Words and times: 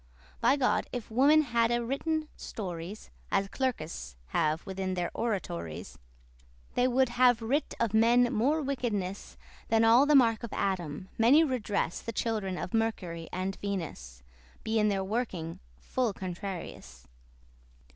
By 0.39 0.55
God, 0.55 0.87
if 0.91 1.11
women 1.11 1.43
haddde 1.43 1.79
written 1.87 2.27
stories, 2.35 3.11
As 3.31 3.47
clerkes 3.49 4.15
have 4.29 4.65
within 4.65 4.95
their 4.95 5.11
oratories, 5.13 5.99
They 6.73 6.87
would 6.87 7.09
have 7.09 7.39
writ 7.39 7.75
of 7.79 7.93
men 7.93 8.33
more 8.33 8.63
wickedness 8.63 9.37
Than 9.67 9.85
all 9.85 10.07
the 10.07 10.15
mark 10.15 10.41
of 10.41 10.53
Adam 10.53 11.09
<30> 11.19 11.31
may 11.31 11.43
redress 11.43 12.01
The 12.01 12.13
children 12.13 12.57
of 12.57 12.73
Mercury 12.73 13.29
and 13.31 13.53
of 13.53 13.61
Venus,<31> 13.61 14.63
Be 14.63 14.79
in 14.79 14.89
their 14.89 15.03
working 15.03 15.59
full 15.77 16.13
contrarious. 16.13 17.05